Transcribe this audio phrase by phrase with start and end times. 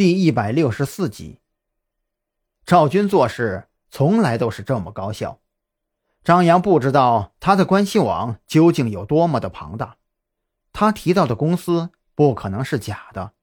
[0.00, 1.40] 第一百六十四集。
[2.64, 5.42] 赵军做事从来都是这么高效。
[6.24, 9.98] 张扬不知道他的关系网究竟有多么的庞大，
[10.72, 13.34] 他提到的公司不可能是假的，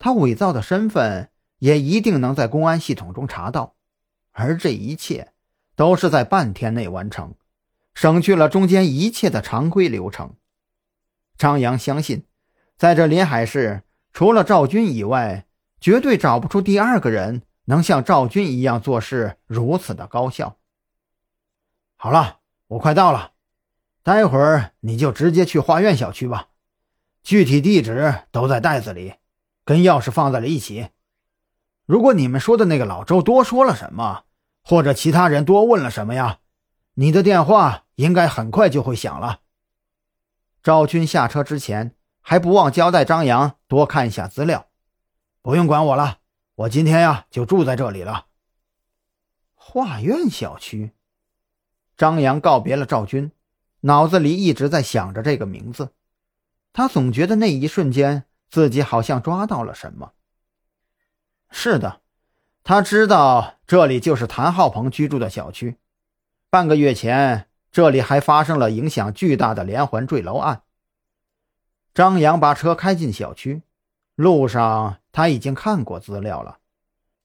[0.00, 3.76] 他伪造的身份也一定能在公安系统中查到，
[4.32, 5.32] 而这一切
[5.76, 7.36] 都是在半天内完成，
[7.94, 10.34] 省去了中间一切的常规流程。
[11.38, 12.26] 张扬相信，
[12.76, 15.46] 在这临海市，除了赵军以外，
[15.82, 20.56] 绝对找不出第二个人能像赵军一样做事如此的高效。
[21.96, 23.32] 好了，我快到了，
[24.04, 26.50] 待会儿你就直接去花苑小区吧，
[27.24, 29.14] 具体地址都在袋子里，
[29.64, 30.90] 跟钥匙放在了一起。
[31.84, 34.22] 如果你们说的那个老周多说了什么，
[34.62, 36.38] 或者其他人多问了什么呀，
[36.94, 39.40] 你的电话应该很快就会响了。
[40.62, 44.68] 赵军下车之前还不忘交代张扬多看一下资料，
[45.42, 46.20] 不用管我了，
[46.54, 48.26] 我今天呀就住在这里了。
[49.54, 50.92] 画苑小区。
[51.96, 53.32] 张扬告别了赵军，
[53.80, 55.92] 脑子里一直在想着这个名字。
[56.72, 60.12] 他总觉得那一瞬间自己好像抓到了什么。
[61.50, 62.00] 是的，
[62.62, 65.76] 他知道这里就是谭浩鹏居住的小区。
[66.48, 70.62] 半个月前，这里还发生了影响巨大的连环坠楼案。
[71.92, 73.62] 张扬把车开进小区，
[74.14, 76.58] 路上他已经看过资料了。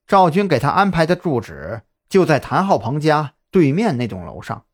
[0.06, 3.34] 赵军给他安排的住址就在谭浩鹏家。
[3.50, 4.66] 对面那栋楼上，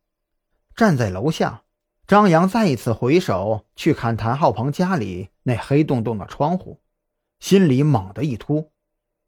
[0.76, 1.62] 站在楼下，
[2.08, 6.82] 张扬再一次回首去看谭浩鹏家里那黑洞洞的窗户，
[7.40, 8.72] 心里猛地一突。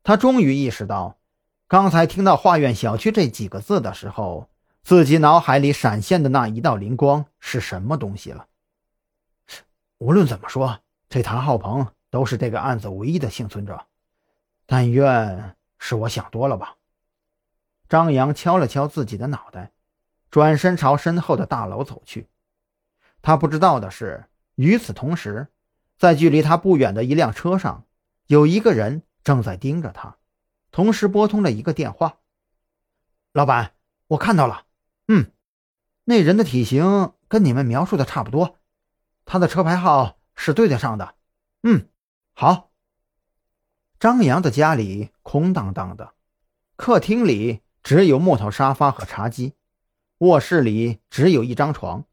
[0.03, 1.19] 他终于意识到，
[1.67, 4.49] 刚才听到“画院小区”这几个字的时候，
[4.83, 8.47] 自己脑海里闪现的那一道灵光是什么东西了。
[9.99, 13.87] 无论怎么说，这谭浩鹏都是这个案子唯一的幸存者。
[14.65, 16.77] 但愿是我想多了吧。
[17.89, 19.73] 张扬敲了敲自己的脑袋，
[20.31, 22.29] 转身朝身后的大楼走去。
[23.21, 24.23] 他不知道的是，
[24.55, 25.47] 与此同时，
[25.97, 27.83] 在距离他不远的一辆车上，
[28.27, 30.15] 有一个人正在盯着他，
[30.71, 32.19] 同时拨通了一个电话。
[33.33, 33.73] 老板，
[34.07, 34.63] 我看到了，
[35.09, 35.31] 嗯，
[36.05, 38.57] 那人的体型跟你们描述的差不多，
[39.25, 41.13] 他的车牌号是对得上的。
[41.61, 41.87] 嗯，
[42.35, 42.69] 好。
[43.99, 46.13] 张扬的家里空荡荡的，
[46.75, 47.63] 客厅里。
[47.85, 49.53] 只有木头沙发和茶几，
[50.17, 52.05] 卧室里只有一张床，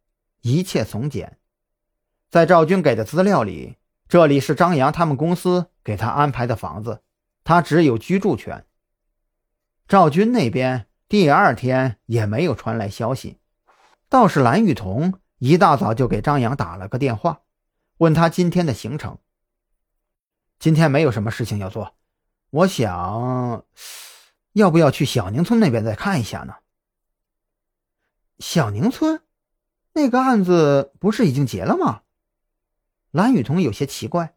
[0.43, 1.39] 一切从简。
[2.29, 7.01] 在赵军给的资料里，这里是张扬他们公司给他安排的房子，
[7.43, 8.67] 他只有居住权。
[9.89, 13.39] 赵军那边第二天也没有传来消息，
[14.11, 17.41] 倒是蓝雨桐一大早就给张扬打了个电话，
[17.97, 19.17] 问他今天的行程。
[20.63, 21.97] 今天没有什么事情要做，
[22.51, 23.67] 我想。
[24.53, 26.55] 要不要去小宁村那边再看一下呢？
[28.39, 29.25] 小宁村
[29.93, 32.03] 那个案子不是已经结了吗？
[33.11, 34.37] 蓝雨桐有些奇怪。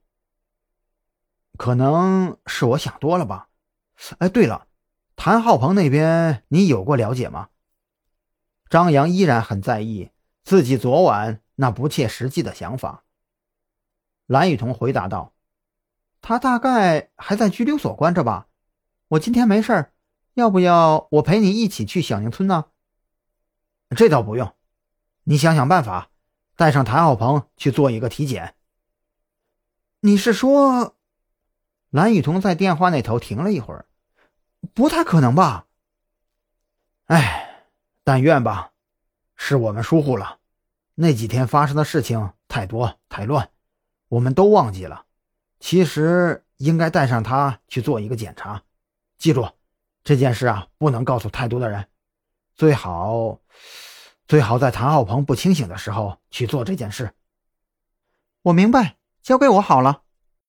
[1.60, 3.50] 可能是我想多了吧。
[4.18, 4.66] 哎，对了，
[5.16, 7.50] 谭浩鹏那边你有过了解吗？
[8.68, 10.10] 张扬依然很在意
[10.44, 13.04] 自己昨晚那不切实际的想法。
[14.26, 15.34] 蓝雨桐回答道
[16.28, 18.48] ：“他大概还在拘留所关着吧。
[19.10, 19.92] 我今天没事儿。”
[20.34, 22.66] 要不要我陪你一起去小宁村呢？
[23.92, 24.54] 这倒不用，
[25.24, 26.10] 你想想办法，
[26.58, 28.56] 带上谭浩鹏去做一个体检。
[30.02, 30.98] 你是说？
[31.90, 33.86] 蓝雨桐在电话那头停了一会儿，
[34.74, 35.68] 不太可能吧？
[37.06, 37.68] 哎，
[38.04, 38.74] 但愿吧。
[39.38, 40.40] 是我们疏忽了，
[40.96, 43.52] 那几天发生的事情太多太乱，
[44.10, 45.06] 我们都忘记了。
[45.60, 48.64] 其实应该带上他去做一个检查，
[49.18, 49.48] 记住。
[50.04, 51.88] 这件事啊，不能告诉太多的人，
[52.54, 53.40] 最好，
[54.28, 57.12] 最好在谭浩鹏不清醒的时候去做这件事。
[58.44, 60.04] 我明白，交给我好了。